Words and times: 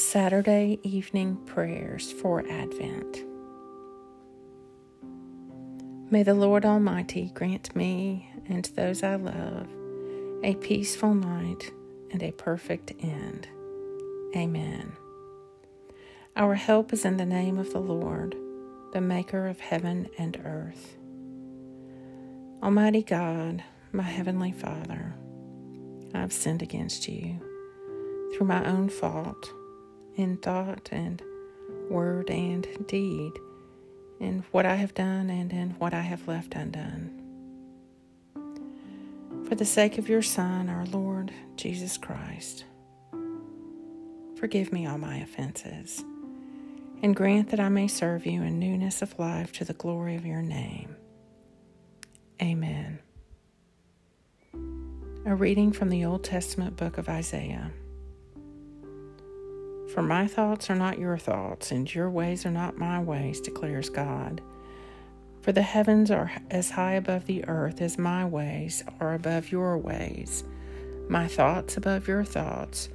Saturday 0.00 0.80
evening 0.82 1.36
prayers 1.44 2.10
for 2.10 2.40
Advent. 2.50 3.22
May 6.10 6.22
the 6.22 6.32
Lord 6.32 6.64
Almighty 6.64 7.30
grant 7.34 7.76
me 7.76 8.26
and 8.48 8.64
those 8.74 9.02
I 9.02 9.16
love 9.16 9.68
a 10.42 10.54
peaceful 10.54 11.12
night 11.12 11.70
and 12.10 12.22
a 12.22 12.32
perfect 12.32 12.92
end. 13.02 13.46
Amen. 14.34 14.90
Our 16.34 16.54
help 16.54 16.94
is 16.94 17.04
in 17.04 17.18
the 17.18 17.26
name 17.26 17.58
of 17.58 17.72
the 17.72 17.80
Lord, 17.80 18.34
the 18.94 19.02
Maker 19.02 19.48
of 19.48 19.60
heaven 19.60 20.08
and 20.18 20.40
earth. 20.44 20.96
Almighty 22.62 23.02
God, 23.02 23.62
my 23.92 24.02
Heavenly 24.02 24.52
Father, 24.52 25.14
I 26.14 26.20
have 26.20 26.32
sinned 26.32 26.62
against 26.62 27.06
you 27.06 27.38
through 28.34 28.46
my 28.46 28.64
own 28.64 28.88
fault 28.88 29.52
in 30.16 30.36
thought 30.38 30.88
and 30.92 31.22
word 31.88 32.30
and 32.30 32.66
deed, 32.86 33.32
in 34.18 34.44
what 34.50 34.66
I 34.66 34.74
have 34.74 34.94
done 34.94 35.30
and 35.30 35.52
in 35.52 35.70
what 35.78 35.94
I 35.94 36.02
have 36.02 36.28
left 36.28 36.54
undone. 36.54 37.16
For 39.48 39.54
the 39.54 39.64
sake 39.64 39.98
of 39.98 40.08
your 40.08 40.22
Son, 40.22 40.68
our 40.68 40.84
Lord 40.86 41.32
Jesus 41.56 41.96
Christ, 41.96 42.64
forgive 44.36 44.72
me 44.72 44.86
all 44.86 44.98
my 44.98 45.16
offenses, 45.16 46.04
and 47.02 47.16
grant 47.16 47.48
that 47.50 47.60
I 47.60 47.68
may 47.68 47.88
serve 47.88 48.26
you 48.26 48.42
in 48.42 48.58
newness 48.58 49.02
of 49.02 49.18
life 49.18 49.52
to 49.54 49.64
the 49.64 49.72
glory 49.72 50.16
of 50.16 50.26
your 50.26 50.42
name. 50.42 50.96
Amen. 52.40 53.00
A 55.26 55.34
reading 55.34 55.72
from 55.72 55.90
the 55.90 56.04
Old 56.04 56.24
Testament 56.24 56.76
book 56.76 56.96
of 56.96 57.08
Isaiah. 57.08 57.72
For 59.94 60.02
my 60.02 60.28
thoughts 60.28 60.70
are 60.70 60.76
not 60.76 60.98
your 61.00 61.18
thoughts, 61.18 61.72
and 61.72 61.92
your 61.92 62.08
ways 62.08 62.46
are 62.46 62.50
not 62.50 62.78
my 62.78 63.02
ways, 63.02 63.40
declares 63.40 63.90
God. 63.90 64.40
For 65.40 65.50
the 65.50 65.62
heavens 65.62 66.10
are 66.12 66.30
as 66.50 66.70
high 66.70 66.92
above 66.92 67.26
the 67.26 67.44
earth 67.48 67.80
as 67.80 67.98
my 67.98 68.24
ways 68.24 68.84
are 69.00 69.14
above 69.14 69.50
your 69.50 69.76
ways, 69.76 70.44
my 71.08 71.26
thoughts 71.26 71.76
above 71.76 72.06
your 72.06 72.24
thoughts. 72.24 72.88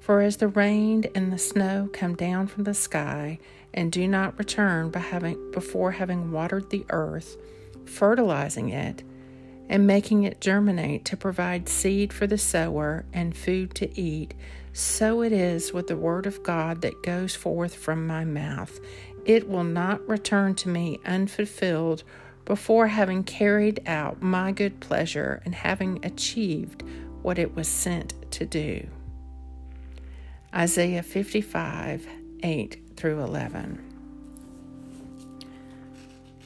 For 0.00 0.20
as 0.20 0.36
the 0.36 0.48
rain 0.48 1.04
and 1.14 1.32
the 1.32 1.38
snow 1.38 1.88
come 1.92 2.14
down 2.14 2.48
from 2.48 2.64
the 2.64 2.74
sky 2.74 3.38
and 3.72 3.90
do 3.90 4.06
not 4.06 4.38
return 4.38 4.92
having, 4.92 5.50
before 5.50 5.92
having 5.92 6.30
watered 6.30 6.68
the 6.68 6.84
earth, 6.90 7.38
fertilizing 7.86 8.68
it, 8.68 9.02
and 9.70 9.86
making 9.86 10.24
it 10.24 10.42
germinate 10.42 11.06
to 11.06 11.16
provide 11.16 11.70
seed 11.70 12.12
for 12.12 12.26
the 12.26 12.36
sower 12.36 13.06
and 13.14 13.34
food 13.34 13.74
to 13.76 13.98
eat, 13.98 14.34
so 14.74 15.22
it 15.22 15.32
is 15.32 15.72
with 15.72 15.86
the 15.86 15.96
word 15.96 16.26
of 16.26 16.42
God 16.42 16.82
that 16.82 17.00
goes 17.04 17.36
forth 17.36 17.76
from 17.76 18.08
my 18.08 18.24
mouth. 18.24 18.80
It 19.24 19.48
will 19.48 19.62
not 19.62 20.06
return 20.08 20.56
to 20.56 20.68
me 20.68 20.98
unfulfilled 21.06 22.02
before 22.44 22.88
having 22.88 23.22
carried 23.22 23.80
out 23.86 24.20
my 24.20 24.50
good 24.50 24.80
pleasure 24.80 25.40
and 25.44 25.54
having 25.54 26.04
achieved 26.04 26.82
what 27.22 27.38
it 27.38 27.54
was 27.54 27.68
sent 27.68 28.14
to 28.32 28.44
do. 28.44 28.84
Isaiah 30.52 31.04
55 31.04 32.08
8 32.42 32.82
through 32.96 33.20
11. 33.20 33.78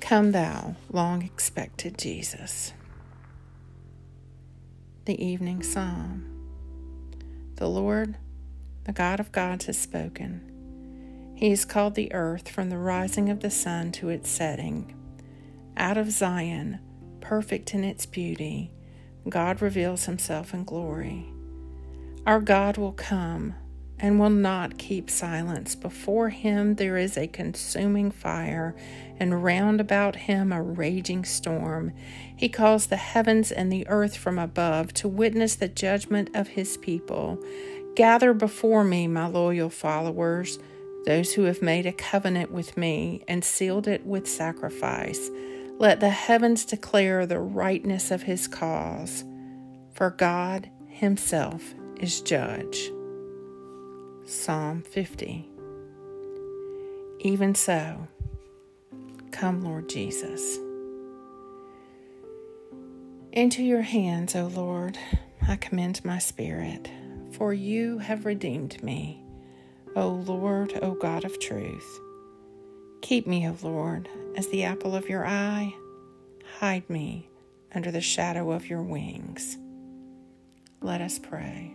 Come, 0.00 0.32
thou 0.32 0.76
long 0.92 1.22
expected 1.22 1.96
Jesus. 1.96 2.74
The 5.06 5.22
Evening 5.24 5.62
Psalm. 5.62 6.37
The 7.58 7.68
Lord, 7.68 8.16
the 8.84 8.92
God 8.92 9.18
of 9.18 9.32
gods, 9.32 9.66
has 9.66 9.76
spoken. 9.76 11.32
He 11.34 11.50
has 11.50 11.64
called 11.64 11.96
the 11.96 12.12
earth 12.12 12.48
from 12.48 12.70
the 12.70 12.78
rising 12.78 13.30
of 13.30 13.40
the 13.40 13.50
sun 13.50 13.90
to 13.92 14.10
its 14.10 14.30
setting. 14.30 14.94
Out 15.76 15.96
of 15.96 16.08
Zion, 16.08 16.78
perfect 17.20 17.74
in 17.74 17.82
its 17.82 18.06
beauty, 18.06 18.70
God 19.28 19.60
reveals 19.60 20.04
himself 20.04 20.54
in 20.54 20.62
glory. 20.62 21.26
Our 22.28 22.40
God 22.40 22.76
will 22.76 22.92
come 22.92 23.56
and 24.00 24.18
will 24.18 24.30
not 24.30 24.78
keep 24.78 25.10
silence. 25.10 25.74
Before 25.74 26.28
him 26.28 26.76
there 26.76 26.96
is 26.96 27.16
a 27.16 27.26
consuming 27.26 28.10
fire, 28.10 28.74
and 29.18 29.42
round 29.42 29.80
about 29.80 30.14
him 30.14 30.52
a 30.52 30.62
raging 30.62 31.24
storm. 31.24 31.92
He 32.36 32.48
calls 32.48 32.86
the 32.86 32.96
heavens 32.96 33.50
and 33.50 33.72
the 33.72 33.86
earth 33.88 34.16
from 34.16 34.38
above 34.38 34.94
to 34.94 35.08
witness 35.08 35.56
the 35.56 35.68
judgment 35.68 36.30
of 36.34 36.48
his 36.48 36.76
people. 36.76 37.42
Gather 37.96 38.32
before 38.32 38.84
me, 38.84 39.08
my 39.08 39.26
loyal 39.26 39.70
followers, 39.70 40.58
those 41.04 41.32
who 41.32 41.44
have 41.44 41.62
made 41.62 41.86
a 41.86 41.92
covenant 41.92 42.52
with 42.52 42.76
me 42.76 43.24
and 43.26 43.44
sealed 43.44 43.88
it 43.88 44.06
with 44.06 44.28
sacrifice. 44.28 45.30
Let 45.78 46.00
the 46.00 46.10
heavens 46.10 46.64
declare 46.64 47.26
the 47.26 47.40
rightness 47.40 48.10
of 48.10 48.22
his 48.22 48.46
cause, 48.46 49.24
for 49.94 50.10
God 50.10 50.70
himself 50.88 51.74
is 52.00 52.20
judge. 52.20 52.90
Psalm 54.28 54.82
50. 54.82 55.48
Even 57.20 57.54
so, 57.54 58.06
come, 59.30 59.62
Lord 59.62 59.88
Jesus. 59.88 60.58
Into 63.32 63.62
your 63.62 63.80
hands, 63.80 64.36
O 64.36 64.48
Lord, 64.48 64.98
I 65.48 65.56
commend 65.56 66.04
my 66.04 66.18
spirit, 66.18 66.90
for 67.32 67.54
you 67.54 67.96
have 68.00 68.26
redeemed 68.26 68.82
me. 68.82 69.24
O 69.96 70.08
Lord, 70.08 70.78
O 70.82 70.92
God 70.92 71.24
of 71.24 71.40
truth. 71.40 71.98
Keep 73.00 73.26
me, 73.26 73.48
O 73.48 73.56
Lord, 73.62 74.10
as 74.36 74.46
the 74.48 74.64
apple 74.64 74.94
of 74.94 75.08
your 75.08 75.26
eye. 75.26 75.74
Hide 76.58 76.90
me 76.90 77.30
under 77.74 77.90
the 77.90 78.02
shadow 78.02 78.50
of 78.50 78.68
your 78.68 78.82
wings. 78.82 79.56
Let 80.82 81.00
us 81.00 81.18
pray. 81.18 81.74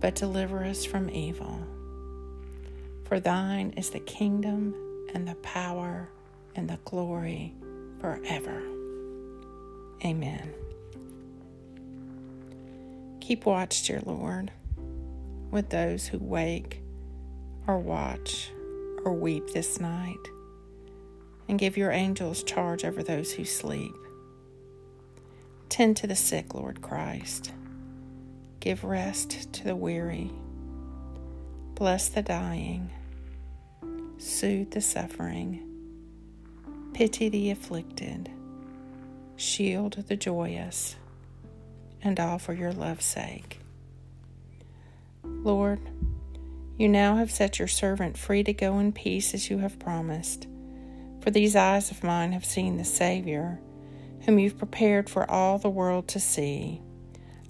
but 0.00 0.14
deliver 0.14 0.64
us 0.64 0.84
from 0.84 1.10
evil. 1.10 1.60
For 3.04 3.20
thine 3.20 3.72
is 3.76 3.90
the 3.90 4.00
kingdom 4.00 4.74
and 5.14 5.26
the 5.26 5.36
power 5.36 6.08
and 6.54 6.68
the 6.68 6.78
glory 6.84 7.54
forever. 8.00 8.62
Amen. 10.04 10.52
Keep 13.20 13.46
watch, 13.46 13.82
dear 13.84 14.00
Lord, 14.04 14.52
with 15.50 15.70
those 15.70 16.06
who 16.06 16.18
wake 16.18 16.82
or 17.66 17.78
watch 17.78 18.50
or 19.04 19.12
weep 19.12 19.48
this 19.52 19.80
night, 19.80 20.14
and 21.48 21.58
give 21.58 21.76
your 21.76 21.90
angels 21.90 22.42
charge 22.42 22.84
over 22.84 23.02
those 23.02 23.32
who 23.32 23.44
sleep. 23.44 23.94
Tend 25.68 25.96
to 25.96 26.06
the 26.06 26.16
sick, 26.16 26.54
Lord 26.54 26.82
Christ 26.82 27.52
Give 28.66 28.82
rest 28.82 29.52
to 29.52 29.62
the 29.62 29.76
weary. 29.76 30.28
Bless 31.76 32.08
the 32.08 32.20
dying. 32.20 32.90
Soothe 34.18 34.72
the 34.72 34.80
suffering. 34.80 35.62
Pity 36.92 37.28
the 37.28 37.52
afflicted. 37.52 38.28
Shield 39.36 40.04
the 40.08 40.16
joyous. 40.16 40.96
And 42.02 42.18
all 42.18 42.40
for 42.40 42.54
your 42.54 42.72
love's 42.72 43.04
sake. 43.04 43.60
Lord, 45.22 45.78
you 46.76 46.88
now 46.88 47.18
have 47.18 47.30
set 47.30 47.60
your 47.60 47.68
servant 47.68 48.18
free 48.18 48.42
to 48.42 48.52
go 48.52 48.80
in 48.80 48.90
peace 48.90 49.32
as 49.32 49.48
you 49.48 49.58
have 49.58 49.78
promised. 49.78 50.48
For 51.20 51.30
these 51.30 51.54
eyes 51.54 51.92
of 51.92 52.02
mine 52.02 52.32
have 52.32 52.44
seen 52.44 52.78
the 52.78 52.84
Savior, 52.84 53.60
whom 54.22 54.40
you've 54.40 54.58
prepared 54.58 55.08
for 55.08 55.30
all 55.30 55.56
the 55.56 55.70
world 55.70 56.08
to 56.08 56.18
see 56.18 56.82